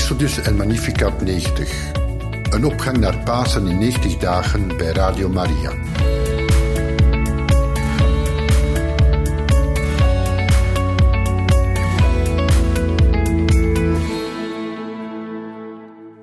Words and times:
Exodus 0.00 0.38
en 0.38 0.56
Magnificat 0.56 1.20
90. 1.20 1.92
Een 2.50 2.64
opgang 2.64 2.98
naar 2.98 3.18
Pasen 3.18 3.66
in 3.66 3.78
90 3.78 4.16
dagen 4.16 4.76
bij 4.76 4.92
Radio 4.92 5.28
Maria. 5.28 5.74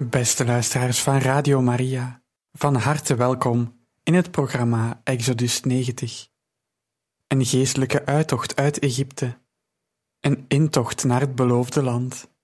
Beste 0.09 0.45
luisteraars 0.45 1.01
van 1.01 1.17
Radio 1.17 1.61
Maria, 1.61 2.21
van 2.51 2.75
harte 2.75 3.15
welkom 3.15 3.79
in 4.03 4.13
het 4.13 4.31
programma 4.31 5.01
Exodus 5.03 5.61
90. 5.61 6.27
Een 7.27 7.45
geestelijke 7.45 8.05
uittocht 8.05 8.55
uit 8.55 8.79
Egypte, 8.79 9.37
een 10.19 10.45
intocht 10.47 11.03
naar 11.03 11.21
het 11.21 11.35
beloofde 11.35 11.83
land. 11.83 12.35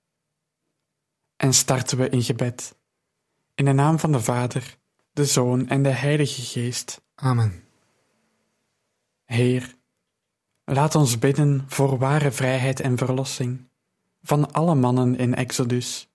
En 1.44 1.54
starten 1.54 1.98
we 1.98 2.10
in 2.10 2.22
gebed. 2.22 2.76
In 3.56 3.66
de 3.66 3.72
naam 3.72 4.00
van 4.00 4.12
de 4.12 4.20
Vader, 4.20 4.78
de 5.12 5.26
Zoon 5.26 5.68
en 5.68 5.84
de 5.84 5.90
Heilige 5.90 6.42
Geest. 6.42 7.02
Amen. 7.16 7.64
Heer, 9.24 9.76
laat 10.64 10.96
ons 10.96 11.20
bidden 11.20 11.64
voor 11.68 11.98
ware 11.98 12.32
vrijheid 12.32 12.80
en 12.80 12.98
verlossing 12.98 13.70
van 14.22 14.52
alle 14.54 14.76
mannen 14.76 15.16
in 15.16 15.36
Exodus, 15.36 16.10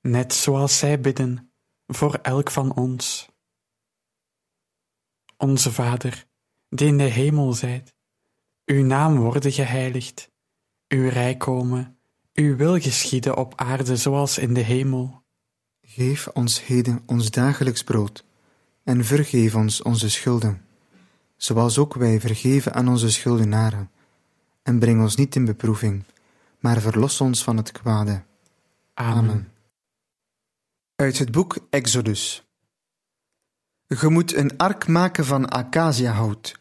net 0.00 0.34
zoals 0.34 0.78
zij 0.78 1.00
bidden 1.00 1.52
voor 1.86 2.14
elk 2.14 2.50
van 2.50 2.74
ons. 2.74 3.28
Onze 5.36 5.72
Vader, 5.72 6.26
die 6.68 6.88
in 6.88 6.98
de 6.98 7.02
hemel 7.02 7.52
zijt, 7.52 7.94
uw 8.64 8.84
naam 8.84 9.18
worden 9.18 9.52
geheiligd, 9.52 10.30
uw 10.88 11.08
rijk 11.08 11.38
komen, 11.38 11.99
uw 12.34 12.56
wil 12.56 12.80
geschieden 12.80 13.36
op 13.36 13.52
aarde 13.56 13.96
zoals 13.96 14.38
in 14.38 14.54
de 14.54 14.60
hemel. 14.60 15.22
Geef 15.80 16.28
ons 16.28 16.66
heden 16.66 17.02
ons 17.06 17.30
dagelijks 17.30 17.84
brood 17.84 18.24
en 18.84 19.04
vergeef 19.04 19.54
ons 19.54 19.82
onze 19.82 20.10
schulden, 20.10 20.64
zoals 21.36 21.78
ook 21.78 21.94
wij 21.94 22.20
vergeven 22.20 22.74
aan 22.74 22.88
onze 22.88 23.10
schuldenaren. 23.10 23.90
En 24.62 24.78
breng 24.78 25.00
ons 25.00 25.16
niet 25.16 25.36
in 25.36 25.44
beproeving, 25.44 26.04
maar 26.58 26.80
verlos 26.80 27.20
ons 27.20 27.42
van 27.42 27.56
het 27.56 27.72
kwade. 27.72 28.22
Amen. 28.94 29.52
Uit 30.96 31.18
het 31.18 31.30
boek 31.30 31.56
Exodus. 31.70 32.44
Je 33.86 34.08
moet 34.08 34.34
een 34.34 34.56
ark 34.56 34.86
maken 34.86 35.24
van 35.24 35.48
acaciahout, 35.48 36.60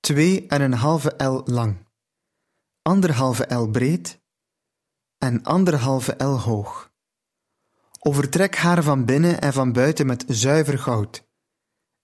twee 0.00 0.46
en 0.46 0.60
een 0.60 0.72
halve 0.72 1.16
el 1.16 1.42
lang, 1.44 1.76
anderhalve 2.82 3.44
el 3.44 3.68
breed 3.68 4.19
en 5.20 5.42
anderhalve 5.42 6.12
el 6.12 6.38
hoog. 6.40 6.92
Overtrek 7.98 8.56
haar 8.56 8.82
van 8.82 9.04
binnen 9.04 9.40
en 9.40 9.52
van 9.52 9.72
buiten 9.72 10.06
met 10.06 10.24
zuiver 10.26 10.78
goud, 10.78 11.28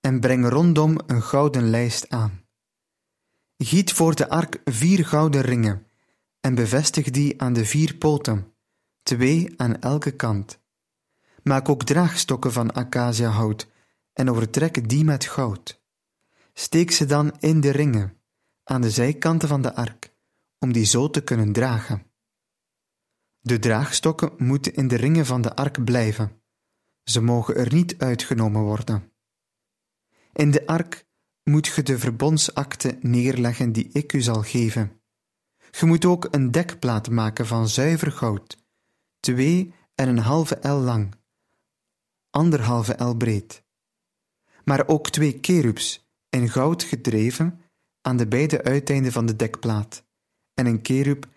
en 0.01 0.21
breng 0.21 0.49
rondom 0.49 0.99
een 1.07 1.23
gouden 1.23 1.71
lijst 1.71 2.09
aan. 2.09 2.45
Giet 3.57 3.93
voor 3.93 4.15
de 4.15 4.29
ark 4.29 4.61
vier 4.65 5.07
gouden 5.07 5.41
ringen, 5.41 5.87
en 6.41 6.55
bevestig 6.55 7.11
die 7.11 7.43
aan 7.43 7.53
de 7.53 7.65
vier 7.65 7.95
poten, 7.95 8.55
twee 9.03 9.55
aan 9.57 9.81
elke 9.81 10.11
kant. 10.11 10.61
Maak 11.43 11.69
ook 11.69 11.85
draagstokken 11.85 12.53
van 12.53 12.73
acaciahout, 12.73 13.69
en 14.13 14.31
overtrek 14.31 14.89
die 14.89 15.05
met 15.05 15.25
goud. 15.25 15.83
Steek 16.53 16.91
ze 16.91 17.07
dan 17.07 17.37
in 17.39 17.61
de 17.61 17.71
ringen, 17.71 18.21
aan 18.65 18.81
de 18.81 18.91
zijkanten 18.91 19.49
van 19.49 19.63
de 19.63 19.75
ark, 19.75 20.13
om 20.59 20.73
die 20.73 20.85
zo 20.85 21.11
te 21.11 21.23
kunnen 21.23 21.53
dragen. 21.53 22.06
De 23.47 23.59
draagstokken 23.59 24.33
moeten 24.37 24.75
in 24.75 24.89
de 24.89 24.97
ringen 24.97 25.27
van 25.27 25.43
de 25.43 25.57
ark 25.57 25.85
blijven. 25.85 26.43
Ze 27.03 27.21
mogen 27.21 27.57
er 27.57 27.73
niet 27.73 27.99
uitgenomen 27.99 28.63
worden. 28.63 29.13
In 30.33 30.51
de 30.51 30.67
ark 30.67 31.07
moet 31.43 31.67
je 31.67 31.83
de 31.83 31.99
verbondsakte 31.99 32.99
neerleggen 33.01 33.73
die 33.73 33.89
ik 33.93 34.13
u 34.13 34.21
zal 34.21 34.43
geven. 34.43 35.01
Je 35.71 35.87
moet 35.87 36.05
ook 36.05 36.29
een 36.31 36.51
dekplaat 36.51 37.11
maken 37.11 37.47
van 37.47 37.69
zuiver 37.69 38.13
goud, 38.13 38.65
twee 39.21 39.75
en 39.95 40.09
een 40.09 40.19
halve 40.19 40.55
el 40.55 40.79
lang, 40.79 41.15
anderhalve 42.31 42.95
el 42.95 43.17
breed. 43.17 43.65
Maar 44.65 44.89
ook 44.89 45.11
twee 45.11 45.41
kerubs 45.41 46.09
in 46.29 46.49
goud 46.49 46.83
gedreven 46.83 47.61
aan 48.01 48.17
de 48.17 48.29
beide 48.29 48.63
uiteinden 48.63 49.13
van 49.13 49.27
de 49.27 49.37
dekplaat, 49.37 50.05
en 50.55 50.67
een 50.67 50.83
kerub 50.83 51.35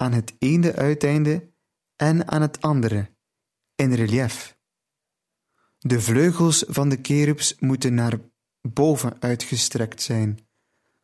aan 0.00 0.12
het 0.12 0.34
ene 0.38 0.76
uiteinde 0.76 1.52
en 1.96 2.28
aan 2.28 2.42
het 2.42 2.60
andere, 2.60 3.10
in 3.74 3.92
relief. 3.92 4.58
De 5.78 6.00
vleugels 6.00 6.64
van 6.68 6.88
de 6.88 7.00
kerubs 7.00 7.56
moeten 7.58 7.94
naar 7.94 8.18
boven 8.60 9.20
uitgestrekt 9.20 10.02
zijn, 10.02 10.48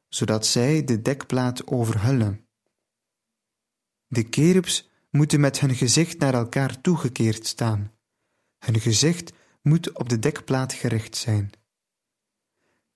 zodat 0.08 0.46
zij 0.46 0.84
de 0.84 1.02
dekplaat 1.02 1.66
overhullen. 1.66 2.48
De 4.06 4.28
kerubs 4.28 4.88
moeten 5.10 5.40
met 5.40 5.60
hun 5.60 5.74
gezicht 5.74 6.18
naar 6.18 6.34
elkaar 6.34 6.80
toegekeerd 6.80 7.46
staan. 7.46 7.92
Hun 8.58 8.80
gezicht 8.80 9.32
moet 9.62 9.92
op 9.92 10.08
de 10.08 10.18
dekplaat 10.18 10.72
gericht 10.72 11.16
zijn. 11.16 11.50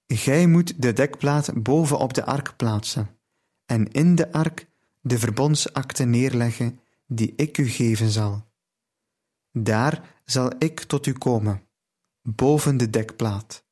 Gij 0.06 0.46
moet 0.46 0.82
de 0.82 0.92
dekplaat 0.92 1.62
boven 1.62 1.98
op 1.98 2.14
de 2.14 2.24
ark 2.24 2.56
plaatsen 2.56 3.18
en 3.66 3.88
in 3.88 4.14
de 4.14 4.32
ark 4.32 4.69
de 5.00 5.18
verbondsakte 5.18 6.04
neerleggen 6.04 6.80
die 7.06 7.32
ik 7.36 7.58
u 7.58 7.68
geven 7.68 8.10
zal. 8.10 8.48
Daar 9.52 10.20
zal 10.24 10.52
ik 10.58 10.80
tot 10.80 11.06
u 11.06 11.12
komen, 11.12 11.68
boven 12.22 12.76
de 12.76 12.90
dekplaat. 12.90 13.64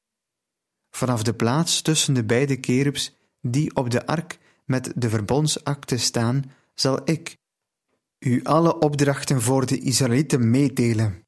Vanaf 0.91 1.23
de 1.23 1.35
plaats 1.35 1.83
tussen 1.83 2.15
de 2.15 2.25
beide 2.25 2.57
kerubs 2.57 3.17
die 3.41 3.77
op 3.77 3.91
de 3.91 4.07
ark 4.07 4.39
met 4.65 4.93
de 4.97 5.09
verbondsakte 5.09 5.97
staan, 5.97 6.53
zal 6.75 7.01
ik 7.05 7.37
u 8.19 8.45
alle 8.45 8.79
opdrachten 8.79 9.43
voor 9.43 9.67
de 9.67 9.79
Israëlieten 9.79 10.51
meedelen. 10.51 11.28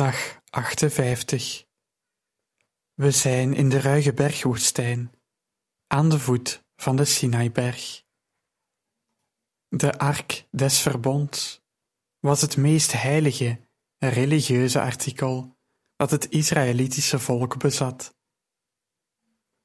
Dag 0.00 0.40
58. 0.50 1.66
We 2.94 3.10
zijn 3.10 3.54
in 3.54 3.68
de 3.68 3.80
ruige 3.80 4.12
bergwoestijn, 4.12 5.12
aan 5.86 6.08
de 6.08 6.18
voet 6.18 6.64
van 6.76 6.96
de 6.96 7.04
Sinaiberg. 7.04 8.04
De 9.68 9.98
ark 9.98 10.46
des 10.50 10.80
verbonds 10.80 11.62
was 12.18 12.40
het 12.40 12.56
meest 12.56 12.92
heilige 12.92 13.60
religieuze 13.98 14.80
artikel 14.80 15.56
dat 15.96 16.10
het 16.10 16.30
Israëlitische 16.30 17.18
volk 17.18 17.58
bezat. 17.58 18.14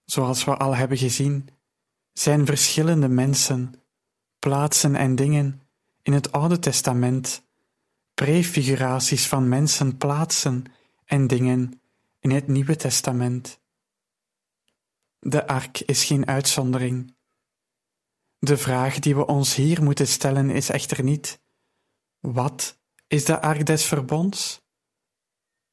Zoals 0.06 0.44
we 0.44 0.58
al 0.58 0.76
hebben 0.76 0.98
gezien, 0.98 1.50
zijn 2.14 2.46
verschillende 2.46 3.08
mensen, 3.08 3.84
plaatsen 4.40 4.96
en 4.96 5.16
dingen 5.16 5.62
in 6.02 6.14
het 6.14 6.32
Oude 6.32 6.60
Testament 6.60 7.45
prefiguraties 8.16 9.28
van 9.28 9.50
mensen, 9.50 9.98
plaatsen 9.98 10.64
en 11.06 11.28
dingen 11.28 11.82
in 12.20 12.32
het 12.32 12.48
Nieuwe 12.48 12.76
Testament. 12.76 13.60
De 15.20 15.48
ark 15.48 15.80
is 15.80 16.04
geen 16.04 16.28
uitzondering. 16.28 17.16
De 18.38 18.58
vraag 18.58 19.00
die 19.00 19.16
we 19.16 19.26
ons 19.26 19.56
hier 19.56 19.84
moeten 19.84 20.08
stellen 20.08 20.50
is 20.50 20.70
echter 20.70 21.04
niet: 21.04 21.42
wat 22.20 22.80
is 23.08 23.26
de 23.26 23.42
ark 23.42 23.66
des 23.66 23.86
verbonds? 23.86 24.64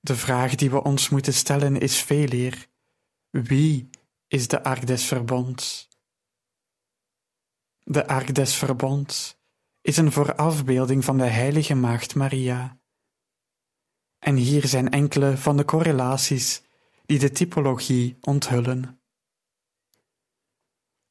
De 0.00 0.16
vraag 0.16 0.54
die 0.54 0.70
we 0.70 0.82
ons 0.82 1.08
moeten 1.08 1.34
stellen 1.34 1.80
is 1.80 2.00
veel 2.00 2.32
eer: 2.32 2.68
wie 3.30 3.90
is 4.26 4.48
de 4.48 4.62
ark 4.62 4.86
des 4.86 5.04
verbonds? 5.04 5.88
De 7.84 8.06
ark 8.06 8.34
des 8.34 8.54
verbonds 8.54 9.40
is 9.82 9.96
een 9.96 10.12
voorafbeelding 10.12 11.04
van 11.04 11.18
de 11.18 11.26
heilige 11.26 11.74
maagd 11.74 12.14
Maria. 12.14 12.80
En 14.18 14.36
hier 14.36 14.66
zijn 14.66 14.90
enkele 14.90 15.36
van 15.36 15.56
de 15.56 15.64
correlaties 15.64 16.62
die 17.06 17.18
de 17.18 17.30
typologie 17.30 18.16
onthullen. 18.20 19.00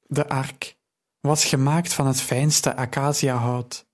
De 0.02 0.30
ark 0.30 0.78
was 1.20 1.46
gemaakt 1.46 1.94
van 1.94 2.08
het 2.08 2.22
fijnste 2.22 2.76
acaciahout, 2.76 3.88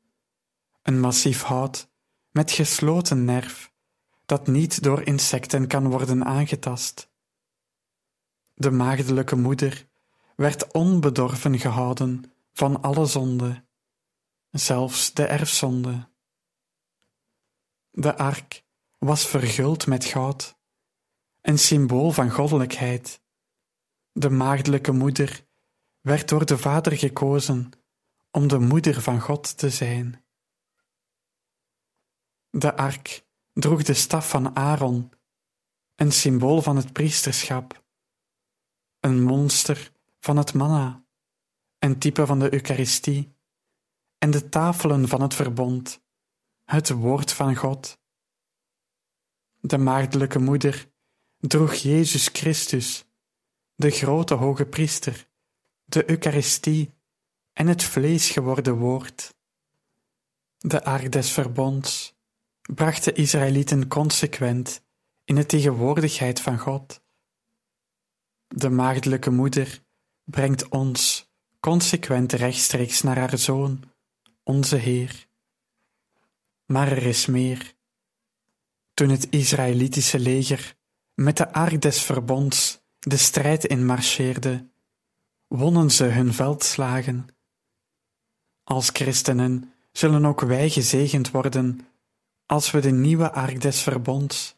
een 0.81 0.99
massief 0.99 1.41
hout 1.41 1.89
met 2.31 2.51
gesloten 2.51 3.25
nerf 3.25 3.71
dat 4.25 4.47
niet 4.47 4.83
door 4.83 5.01
insecten 5.01 5.67
kan 5.67 5.89
worden 5.89 6.25
aangetast. 6.25 7.11
De 8.53 8.71
maagdelijke 8.71 9.35
moeder 9.35 9.87
werd 10.35 10.73
onbedorven 10.73 11.59
gehouden 11.59 12.33
van 12.53 12.81
alle 12.81 13.05
zonde, 13.05 13.66
zelfs 14.59 15.13
de 15.13 15.25
erfzonde. 15.25 16.09
De 17.89 18.17
ark 18.17 18.63
was 18.97 19.27
verguld 19.27 19.87
met 19.87 20.05
goud, 20.05 20.57
een 21.41 21.59
symbool 21.59 22.11
van 22.11 22.29
goddelijkheid. 22.29 23.21
De 24.11 24.29
maagdelijke 24.29 24.91
moeder 24.91 25.45
werd 26.01 26.29
door 26.29 26.45
de 26.45 26.57
Vader 26.57 26.97
gekozen 26.97 27.69
om 28.31 28.47
de 28.47 28.59
moeder 28.59 29.01
van 29.01 29.21
God 29.21 29.57
te 29.57 29.69
zijn. 29.69 30.25
De 32.49 32.75
ark 32.75 33.25
droeg 33.53 33.83
de 33.83 33.93
staf 33.93 34.29
van 34.29 34.55
Aaron, 34.55 35.11
een 35.95 36.11
symbool 36.11 36.61
van 36.61 36.75
het 36.75 36.93
priesterschap, 36.93 37.85
een 38.99 39.23
monster 39.23 39.91
van 40.19 40.37
het 40.37 40.53
manna, 40.53 41.05
een 41.79 41.99
type 41.99 42.25
van 42.25 42.39
de 42.39 42.53
Eucharistie, 42.53 43.36
en 44.17 44.31
de 44.31 44.49
tafelen 44.49 45.07
van 45.07 45.21
het 45.21 45.33
verbond, 45.33 46.01
het 46.63 46.89
woord 46.89 47.31
van 47.31 47.55
God. 47.55 47.99
De 49.59 49.77
maagdelijke 49.77 50.39
moeder 50.39 50.91
droeg 51.37 51.73
Jezus 51.73 52.27
Christus, 52.27 53.05
de 53.75 53.89
grote 53.89 54.33
hoge 54.33 54.65
priester, 54.65 55.27
de 55.85 56.09
Eucharistie 56.09 56.93
en 57.53 57.67
het 57.67 57.83
vlees 57.83 58.29
geworden 58.29 58.77
woord. 58.77 59.35
De 60.57 60.83
ark 60.83 61.11
des 61.11 61.31
verbonds 61.31 62.15
bracht 62.73 63.03
de 63.03 63.13
Israëlieten 63.13 63.87
consequent 63.87 64.85
in 65.23 65.35
de 65.35 65.45
tegenwoordigheid 65.45 66.41
van 66.41 66.57
God. 66.57 67.01
De 68.47 68.69
maagdelijke 68.69 69.29
moeder 69.29 69.83
brengt 70.23 70.69
ons 70.69 71.31
consequent 71.59 72.31
rechtstreeks 72.31 73.01
naar 73.01 73.17
haar 73.17 73.37
Zoon, 73.37 73.86
onze 74.47 74.75
Heer. 74.75 75.27
Maar 76.65 76.91
er 76.91 77.05
is 77.05 77.25
meer. 77.25 77.73
Toen 78.93 79.09
het 79.09 79.27
Israëlitische 79.29 80.19
leger 80.19 80.75
met 81.13 81.37
de 81.37 81.53
ark 81.53 81.81
des 81.81 82.01
verbonds 82.01 82.81
de 82.99 83.17
strijd 83.17 83.65
inmarcheerde, 83.65 84.67
wonnen 85.47 85.91
ze 85.91 86.03
hun 86.03 86.33
veldslagen. 86.33 87.27
Als 88.63 88.89
christenen 88.89 89.73
zullen 89.91 90.25
ook 90.25 90.41
wij 90.41 90.69
gezegend 90.69 91.31
worden 91.31 91.87
als 92.45 92.71
we 92.71 92.79
de 92.79 92.91
nieuwe 92.91 93.31
ark 93.31 93.61
des 93.61 93.81
verbonds, 93.81 94.55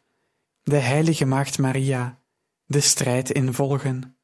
de 0.62 0.76
heilige 0.76 1.24
maagd 1.24 1.58
Maria, 1.58 2.18
de 2.66 2.80
strijd 2.80 3.30
involgen. 3.30 4.16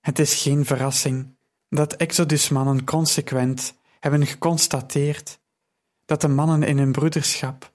Het 0.00 0.18
is 0.18 0.42
geen 0.42 0.64
verrassing 0.64 1.36
dat 1.68 1.92
Exodusmannen 1.96 2.84
consequent 2.84 3.78
hebben 4.00 4.26
geconstateerd 4.26 5.40
dat 6.04 6.20
de 6.20 6.28
mannen 6.28 6.62
in 6.62 6.78
hun 6.78 6.92
broederschap, 6.92 7.72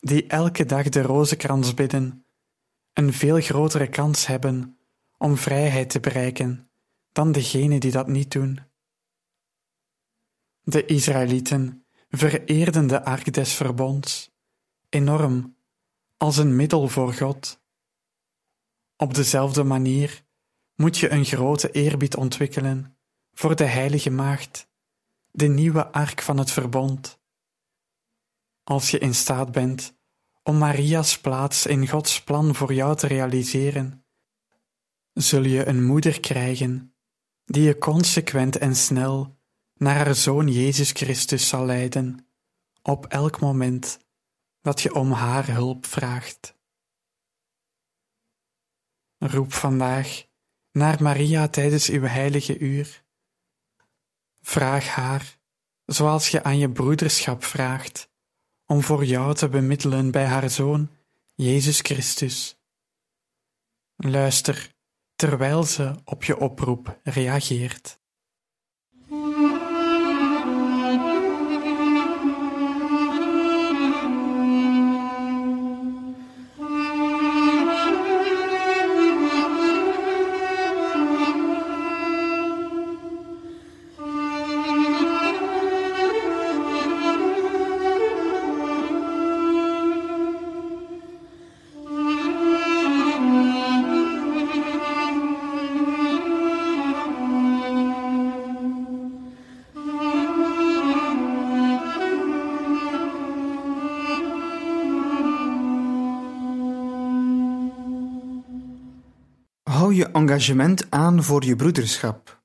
die 0.00 0.26
elke 0.26 0.64
dag 0.64 0.88
de 0.88 1.02
rozenkrans 1.02 1.74
bidden, 1.74 2.24
een 2.92 3.12
veel 3.12 3.40
grotere 3.40 3.88
kans 3.88 4.26
hebben 4.26 4.78
om 5.18 5.36
vrijheid 5.36 5.90
te 5.90 6.00
bereiken 6.00 6.70
dan 7.12 7.32
degenen 7.32 7.80
die 7.80 7.90
dat 7.90 8.06
niet 8.06 8.30
doen. 8.30 8.60
De 10.62 10.84
Israëlieten 10.84 11.84
vereerden 12.10 12.86
de 12.86 13.04
ark 13.04 13.32
des 13.32 13.54
verbonds 13.54 14.30
enorm 14.88 15.56
als 16.16 16.36
een 16.36 16.56
middel 16.56 16.88
voor 16.88 17.12
God. 17.12 17.60
Op 18.96 19.14
dezelfde 19.14 19.64
manier 19.64 20.24
moet 20.74 20.98
je 20.98 21.10
een 21.10 21.24
grote 21.24 21.70
eerbied 21.70 22.16
ontwikkelen 22.16 22.96
voor 23.34 23.56
de 23.56 23.64
Heilige 23.64 24.10
Maagd, 24.10 24.68
de 25.32 25.46
nieuwe 25.46 25.92
ark 25.92 26.22
van 26.22 26.38
het 26.38 26.50
verbond. 26.50 27.20
Als 28.64 28.90
je 28.90 28.98
in 28.98 29.14
staat 29.14 29.52
bent 29.52 29.94
om 30.42 30.58
Maria's 30.58 31.20
plaats 31.20 31.66
in 31.66 31.88
Gods 31.88 32.22
plan 32.22 32.54
voor 32.54 32.72
jou 32.72 32.96
te 32.96 33.06
realiseren, 33.06 34.06
zul 35.12 35.42
je 35.42 35.66
een 35.66 35.84
moeder 35.84 36.20
krijgen 36.20 36.96
die 37.44 37.62
je 37.62 37.78
consequent 37.78 38.56
en 38.56 38.76
snel 38.76 39.40
naar 39.74 39.96
haar 39.96 40.14
Zoon 40.14 40.48
Jezus 40.48 40.90
Christus 40.90 41.48
zal 41.48 41.64
leiden, 41.64 42.26
op 42.82 43.06
elk 43.06 43.40
moment 43.40 43.98
dat 44.60 44.80
je 44.80 44.94
om 44.94 45.12
haar 45.12 45.46
hulp 45.46 45.86
vraagt. 45.86 46.60
Roep 49.18 49.52
vandaag 49.52 50.24
naar 50.70 51.02
Maria 51.02 51.48
tijdens 51.48 51.88
uw 51.88 52.02
heilige 52.02 52.58
uur. 52.58 53.04
Vraag 54.42 54.86
haar, 54.86 55.38
zoals 55.84 56.28
je 56.28 56.42
aan 56.42 56.58
je 56.58 56.70
broederschap 56.70 57.44
vraagt, 57.44 58.10
om 58.66 58.82
voor 58.82 59.04
jou 59.04 59.34
te 59.34 59.48
bemiddelen 59.48 60.10
bij 60.10 60.24
haar 60.24 60.50
Zoon, 60.50 60.90
Jezus 61.34 61.80
Christus. 61.80 62.56
Luister 63.96 64.74
terwijl 65.14 65.62
ze 65.62 65.94
op 66.04 66.24
je 66.24 66.38
oproep 66.38 67.00
reageert. 67.02 68.00
Je 109.92 110.10
engagement 110.10 110.90
aan 110.90 111.24
voor 111.24 111.44
je 111.44 111.56
broederschap. 111.56 112.42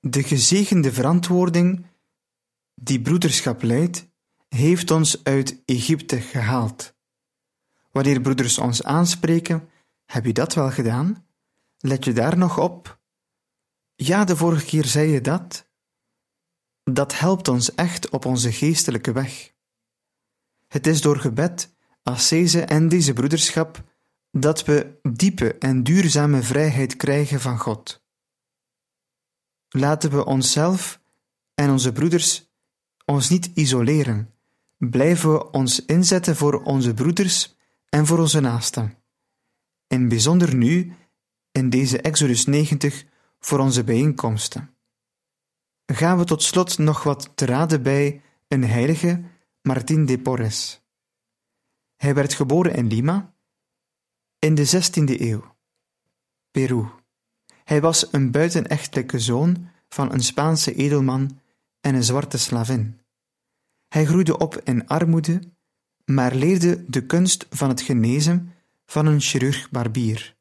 De 0.00 0.22
gezegende 0.22 0.92
verantwoording 0.92 1.86
die 2.80 3.00
broederschap 3.02 3.62
leidt, 3.62 4.08
heeft 4.48 4.90
ons 4.90 5.24
uit 5.24 5.62
Egypte 5.64 6.20
gehaald. 6.20 6.94
Wanneer 7.90 8.20
broeders 8.20 8.58
ons 8.58 8.82
aanspreken, 8.82 9.68
heb 10.04 10.24
je 10.24 10.32
dat 10.32 10.54
wel 10.54 10.70
gedaan? 10.70 11.26
Let 11.78 12.04
je 12.04 12.12
daar 12.12 12.38
nog 12.38 12.58
op? 12.58 13.00
Ja, 13.94 14.24
de 14.24 14.36
vorige 14.36 14.64
keer 14.64 14.84
zei 14.84 15.10
je 15.10 15.20
dat. 15.20 15.70
Dat 16.82 17.18
helpt 17.18 17.48
ons 17.48 17.74
echt 17.74 18.10
op 18.10 18.24
onze 18.24 18.52
geestelijke 18.52 19.12
weg. 19.12 19.54
Het 20.66 20.86
is 20.86 21.00
door 21.00 21.20
gebed, 21.20 21.74
ascese 22.02 22.60
en 22.60 22.88
deze 22.88 23.12
broederschap 23.12 23.84
dat 24.40 24.64
we 24.64 24.98
diepe 25.02 25.58
en 25.58 25.82
duurzame 25.82 26.42
vrijheid 26.42 26.96
krijgen 26.96 27.40
van 27.40 27.58
God. 27.58 28.04
Laten 29.68 30.10
we 30.10 30.24
onszelf 30.24 31.00
en 31.54 31.70
onze 31.70 31.92
broeders 31.92 32.50
ons 33.04 33.28
niet 33.28 33.50
isoleren. 33.54 34.34
Blijven 34.76 35.32
we 35.32 35.50
ons 35.50 35.84
inzetten 35.84 36.36
voor 36.36 36.62
onze 36.62 36.94
broeders 36.94 37.56
en 37.88 38.06
voor 38.06 38.18
onze 38.18 38.40
naasten. 38.40 38.94
In 39.86 40.08
bijzonder 40.08 40.54
nu, 40.54 40.92
in 41.52 41.70
deze 41.70 42.00
Exodus 42.00 42.44
90, 42.44 43.04
voor 43.40 43.58
onze 43.58 43.84
bijeenkomsten. 43.84 44.76
Gaan 45.86 46.18
we 46.18 46.24
tot 46.24 46.42
slot 46.42 46.78
nog 46.78 47.02
wat 47.02 47.32
te 47.34 47.44
raden 47.46 47.82
bij 47.82 48.22
een 48.48 48.64
heilige, 48.64 49.22
Martin 49.62 50.06
de 50.06 50.18
Porres. 50.18 50.84
Hij 51.96 52.14
werd 52.14 52.34
geboren 52.34 52.74
in 52.74 52.86
Lima 52.86 53.35
in 54.38 54.54
de 54.54 54.66
16e 54.66 55.20
eeuw. 55.20 55.54
Peru. 56.50 56.86
Hij 57.64 57.80
was 57.80 58.12
een 58.12 58.30
buitenechtelijke 58.30 59.18
zoon 59.18 59.68
van 59.88 60.12
een 60.12 60.22
Spaanse 60.22 60.74
edelman 60.74 61.40
en 61.80 61.94
een 61.94 62.04
zwarte 62.04 62.38
slavin. 62.38 63.00
Hij 63.88 64.04
groeide 64.04 64.38
op 64.38 64.60
in 64.64 64.86
armoede, 64.86 65.40
maar 66.04 66.34
leerde 66.34 66.84
de 66.88 67.06
kunst 67.06 67.46
van 67.50 67.68
het 67.68 67.80
genezen 67.80 68.52
van 68.86 69.06
een 69.06 69.20
chirurg-barbier. 69.20 70.36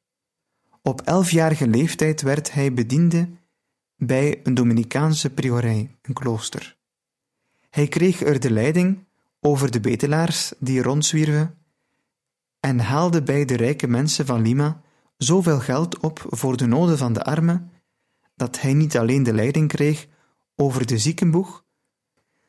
Op 0.81 1.01
elfjarige 1.01 1.67
leeftijd 1.67 2.21
werd 2.21 2.53
hij 2.53 2.73
bediende 2.73 3.29
bij 3.97 4.39
een 4.43 4.53
Dominicaanse 4.53 5.29
priorij, 5.29 5.95
een 6.01 6.13
klooster. 6.13 6.77
Hij 7.69 7.87
kreeg 7.87 8.21
er 8.21 8.39
de 8.39 8.51
leiding 8.51 9.03
over 9.39 9.71
de 9.71 9.79
bedelaars 9.79 10.53
die 10.59 10.81
rondzwierven 10.81 11.57
en 12.75 12.81
haalde 12.81 13.23
bij 13.23 13.45
de 13.45 13.55
rijke 13.55 13.87
mensen 13.87 14.25
van 14.25 14.41
Lima 14.41 14.81
zoveel 15.17 15.59
geld 15.59 15.99
op 15.99 16.25
voor 16.27 16.57
de 16.57 16.65
noden 16.65 16.97
van 16.97 17.13
de 17.13 17.23
armen, 17.23 17.71
dat 18.35 18.61
hij 18.61 18.73
niet 18.73 18.97
alleen 18.97 19.23
de 19.23 19.33
leiding 19.33 19.67
kreeg 19.67 20.07
over 20.55 20.85
de 20.85 20.97
ziekenboeg, 20.97 21.65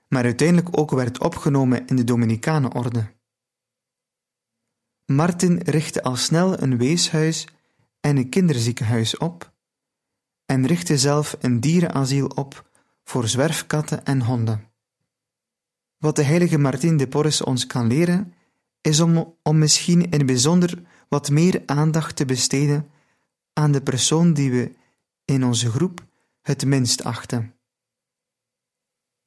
maar 0.09 0.25
uiteindelijk 0.25 0.78
ook 0.78 0.90
werd 0.90 1.18
opgenomen 1.18 1.87
in 1.87 1.97
de 1.97 2.04
Dominicanenorde. 2.04 3.14
Martin 5.04 5.61
richtte 5.64 6.02
al 6.02 6.16
snel 6.16 6.62
een 6.62 6.78
weeshuis 6.78 7.49
en 8.00 8.16
een 8.16 8.28
kinderziekenhuis 8.28 9.16
op 9.16 9.52
en 10.47 10.66
richtte 10.66 10.99
zelf 10.99 11.37
een 11.40 11.61
dierenasiel 11.61 12.26
op 12.26 12.71
voor 13.04 13.28
zwerfkatten 13.28 14.04
en 14.04 14.23
honden. 14.23 14.71
Wat 15.99 16.16
de 16.16 16.23
heilige 16.23 16.59
Martin 16.59 16.97
de 16.97 17.09
Porres 17.09 17.42
ons 17.42 17.66
kan 17.66 17.87
leren, 17.87 18.35
is 18.87 19.00
om, 19.00 19.37
om 19.43 19.59
misschien 19.59 20.02
in 20.02 20.11
het 20.11 20.26
bijzonder 20.26 20.83
wat 21.09 21.31
meer 21.31 21.62
aandacht 21.66 22.16
te 22.16 22.25
besteden 22.25 22.90
aan 23.52 23.73
de 23.73 23.81
persoon 23.81 24.33
die 24.33 24.50
we 24.50 24.73
in 25.25 25.45
onze 25.45 25.71
groep 25.71 26.05
het 26.43 26.64
minst 26.64 27.05
achten. 27.05 27.55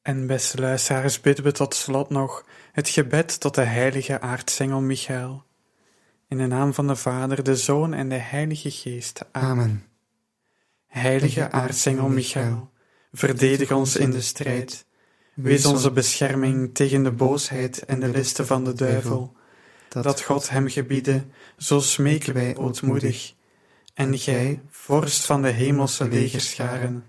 En 0.02 0.28
beste 0.28 0.60
luisteraars, 0.60 1.22
bidden 1.22 1.46
we 1.46 1.52
tot 1.52 1.76
slot 1.76 2.10
nog 2.10 2.46
het 2.72 2.90
gebed 2.90 3.40
tot 3.40 3.56
de 3.56 3.62
heilige 3.62 4.22
aartsengel 4.22 4.82
Michael. 4.82 5.44
In 6.28 6.38
de 6.38 6.46
naam 6.48 6.74
van 6.74 6.88
de 6.88 6.96
Vader, 6.96 7.44
de 7.44 7.56
Zoon 7.56 7.94
en 7.94 8.10
de 8.10 8.16
Heilige 8.16 8.72
Geest. 8.72 9.26
Amen. 9.32 9.86
Heilige 10.88 11.52
aartsengel 11.52 12.08
Michael, 12.08 12.72
verdedig 13.12 13.72
ons 13.72 13.96
in 13.96 14.12
de 14.12 14.22
strijd. 14.22 14.86
Wees 15.34 15.66
onze 15.66 15.92
bescherming 15.92 16.74
tegen 16.74 17.04
de 17.04 17.12
boosheid 17.12 17.86
en 17.86 18.00
de 18.00 18.08
listen 18.08 18.48
van 18.48 18.64
de 18.64 18.74
duivel. 18.74 19.38
Dat 19.90 20.22
God 20.22 20.50
hem 20.50 20.70
gebiede, 20.70 21.26
zo 21.58 21.80
smeken 21.80 22.34
wij 22.34 22.56
ootmoedig. 22.56 23.34
En 23.94 24.18
gij, 24.18 24.62
vorst 24.70 25.26
van 25.26 25.42
de 25.42 25.50
hemelse 25.50 26.08
legerscharen, 26.08 27.04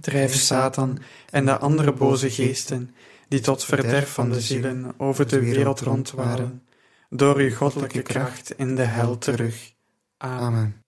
drijf 0.00 0.34
Satan 0.34 0.98
en 1.30 1.44
de 1.44 1.58
andere 1.58 1.92
boze 1.92 2.30
geesten, 2.30 2.94
die 3.28 3.40
tot 3.40 3.64
verderf 3.64 4.12
van 4.12 4.30
de 4.30 4.40
zielen 4.40 4.94
over 4.96 5.28
de 5.28 5.40
wereld 5.40 5.80
rond 5.80 6.10
waren, 6.10 6.62
door 7.10 7.36
uw 7.36 7.54
goddelijke 7.54 8.02
kracht 8.02 8.50
in 8.56 8.76
de 8.76 8.84
hel 8.84 9.18
terug. 9.18 9.72
Amen. 10.16 10.81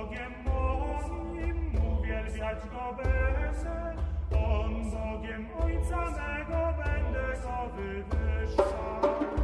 Bogiem 0.00 0.34
moim, 0.44 1.72
uwielbiać 1.92 2.58
Go 2.70 2.96
będę. 2.96 3.96
On 4.48 4.90
Bogiem 4.90 5.46
Ojca 5.64 6.00
mego 6.10 6.74
będę 6.78 7.36
go 7.42 7.70
wywyższał. 7.76 9.39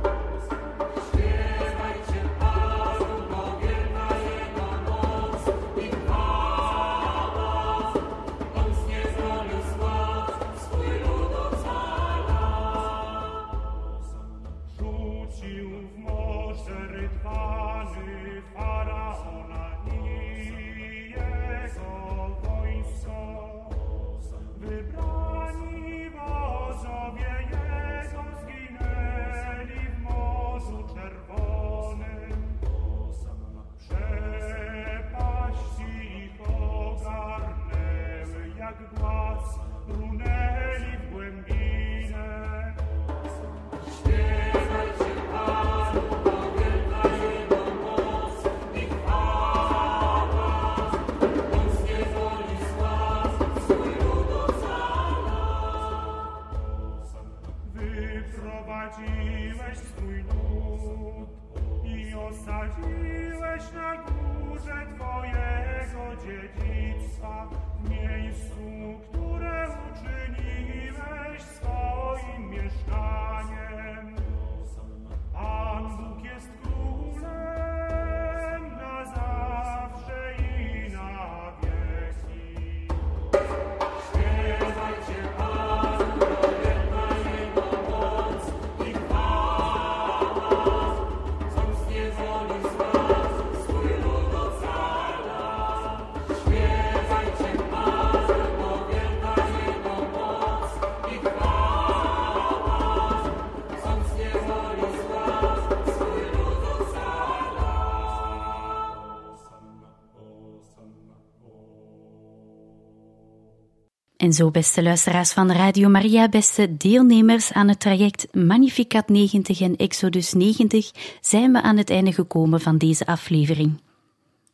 En 114.17 114.33
zo, 114.33 114.51
beste 114.51 114.83
luisteraars 114.83 115.33
van 115.33 115.51
Radio 115.51 115.89
Maria, 115.89 116.29
beste 116.29 116.77
deelnemers 116.77 117.53
aan 117.53 117.69
het 117.69 117.81
traject 117.81 118.35
Magnificat 118.35 119.09
90 119.09 119.61
en 119.61 119.77
Exodus 119.77 120.33
90, 120.33 120.91
zijn 121.21 121.53
we 121.53 121.63
aan 121.63 121.77
het 121.77 121.91
einde 121.91 122.13
gekomen 122.13 122.61
van 122.61 122.79
deze 122.79 123.07
aflevering. 123.07 123.81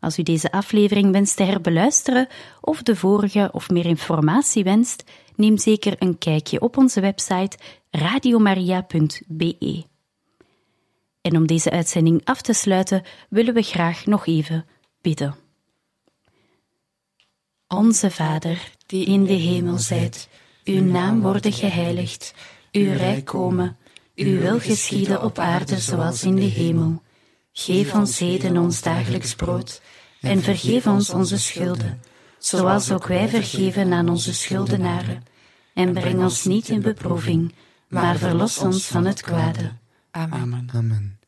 Als 0.00 0.19
u 0.19 0.23
deze 0.23 0.52
aflevering 0.52 1.12
wenst 1.12 1.37
te 1.37 1.42
herbeluisteren 1.42 2.28
of 2.61 2.83
de 2.83 2.97
vorige 2.97 3.49
of 3.52 3.71
meer 3.71 3.87
informatie 3.87 4.64
wenst, 4.64 5.04
neem 5.37 5.59
zeker 5.59 5.95
een 5.99 6.19
kijkje 6.19 6.61
op 6.61 6.76
onze 6.76 7.00
website 7.00 7.59
radiomaria.be. 7.90 9.85
En 11.21 11.37
om 11.37 11.47
deze 11.47 11.71
uitzending 11.71 12.21
af 12.25 12.40
te 12.40 12.52
sluiten, 12.52 13.02
willen 13.28 13.54
we 13.54 13.62
graag 13.62 14.07
nog 14.07 14.26
even 14.26 14.66
bidden. 15.00 15.42
Onze 17.75 18.11
Vader, 18.11 18.71
die 18.87 19.05
in 19.05 19.25
de 19.25 19.33
hemel 19.33 19.79
zijt, 19.79 20.29
uw 20.64 20.83
naam 20.83 21.21
worden 21.21 21.52
geheiligd, 21.52 22.35
uw 22.73 22.93
rijk 22.93 23.25
komen, 23.25 23.76
uw 24.14 24.38
wil 24.38 24.59
geschieden 24.61 25.23
op 25.23 25.38
aarde 25.38 25.79
zoals 25.79 26.23
in 26.23 26.35
de 26.35 26.43
hemel. 26.43 27.02
Geef 27.52 27.95
ons 27.95 28.19
heden 28.19 28.57
ons 28.57 28.83
dagelijks 28.83 29.35
brood 29.35 29.83
en 30.21 30.43
vergeef 30.43 30.87
ons 30.87 31.11
onze 31.11 31.38
schulden, 31.38 32.00
zoals 32.38 32.91
ook 32.91 33.07
wij 33.07 33.29
vergeven 33.29 33.93
aan 33.93 34.09
onze 34.09 34.35
schuldenaren. 34.35 35.25
En 35.75 35.93
breng 35.93 36.23
ons 36.23 36.45
niet 36.45 36.69
in 36.69 36.81
beproeving, 36.81 37.55
maar 37.88 38.17
verlos 38.17 38.59
ons 38.59 38.87
van 38.87 39.05
het 39.05 39.21
kwade. 39.21 39.73
Amen. 40.11 40.69
Amen. 40.75 41.19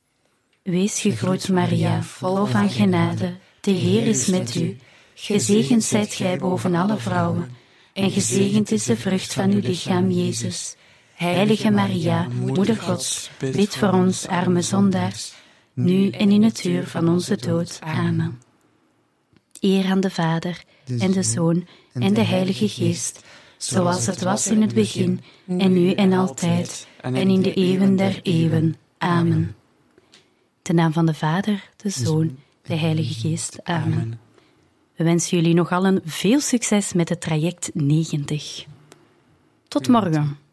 Wees 0.62 1.00
gegroet, 1.00 1.48
Maria, 1.48 2.02
vol 2.02 2.46
van 2.46 2.70
genade. 2.70 3.36
De 3.60 3.70
Heer 3.70 4.06
is 4.06 4.26
met 4.26 4.54
u. 4.54 4.76
Gezegend 5.14 5.84
zijt 5.84 6.14
gij 6.14 6.38
boven 6.38 6.74
alle 6.74 6.96
vrouwen, 6.96 7.56
en 7.92 8.10
gezegend 8.10 8.70
is 8.70 8.84
de 8.84 8.96
vrucht 8.96 9.32
van 9.32 9.50
uw 9.50 9.60
lichaam, 9.60 10.10
Jezus. 10.10 10.76
Heilige 11.14 11.70
Maria, 11.70 12.28
Moeder 12.28 12.76
Gods, 12.76 13.30
bid 13.38 13.76
voor 13.76 13.92
ons 13.92 14.26
arme 14.26 14.62
zondaars, 14.62 15.34
nu 15.72 16.10
en 16.10 16.30
in 16.30 16.42
het 16.42 16.64
uur 16.64 16.86
van 16.86 17.08
onze 17.08 17.36
dood. 17.36 17.78
Amen. 17.80 18.42
Eer 19.60 19.84
aan 19.84 20.00
de 20.00 20.10
Vader, 20.10 20.64
en 20.98 21.10
de 21.10 21.22
Zoon, 21.22 21.66
en 21.92 22.14
de 22.14 22.24
Heilige 22.24 22.68
Geest, 22.68 23.24
zoals 23.56 24.06
het 24.06 24.22
was 24.22 24.46
in 24.46 24.62
het 24.62 24.74
begin, 24.74 25.20
en 25.46 25.72
nu 25.72 25.92
en 25.92 26.12
altijd, 26.12 26.86
en 27.00 27.16
in 27.16 27.42
de 27.42 27.54
eeuwen 27.54 27.96
der 27.96 28.20
eeuwen. 28.22 28.76
Amen. 28.98 29.56
De 30.62 30.72
naam 30.72 30.92
van 30.92 31.06
de 31.06 31.14
Vader, 31.14 31.70
de 31.76 31.90
Zoon, 31.90 32.38
de 32.62 32.74
Heilige 32.74 33.14
Geest. 33.14 33.64
Amen. 33.64 34.23
We 34.96 35.04
wensen 35.04 35.36
jullie 35.36 35.54
nog 35.54 35.72
allen 35.72 36.00
veel 36.04 36.40
succes 36.40 36.92
met 36.92 37.08
het 37.08 37.20
traject 37.20 37.70
90. 37.72 38.64
Tot 39.68 39.88
morgen. 39.88 40.43